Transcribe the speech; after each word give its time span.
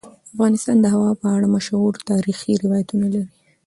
افغانستان 0.33 0.77
د 0.81 0.85
هوا 0.95 1.11
په 1.21 1.27
اړه 1.35 1.47
مشهور 1.55 1.93
تاریخی 2.11 2.61
روایتونه 2.63 3.05
لري. 3.13 3.29